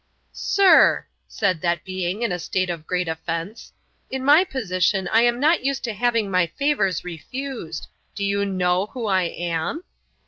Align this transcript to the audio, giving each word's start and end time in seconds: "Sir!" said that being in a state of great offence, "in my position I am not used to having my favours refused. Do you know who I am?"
"Sir!" 0.33 1.05
said 1.27 1.61
that 1.61 1.83
being 1.83 2.23
in 2.23 2.31
a 2.31 2.39
state 2.39 2.71
of 2.71 2.87
great 2.87 3.07
offence, 3.07 3.71
"in 4.09 4.25
my 4.25 4.43
position 4.43 5.07
I 5.13 5.21
am 5.21 5.39
not 5.39 5.63
used 5.63 5.83
to 5.83 5.93
having 5.93 6.31
my 6.31 6.47
favours 6.47 7.03
refused. 7.03 7.85
Do 8.15 8.25
you 8.25 8.43
know 8.43 8.87
who 8.87 9.05
I 9.05 9.25
am?" 9.25 9.83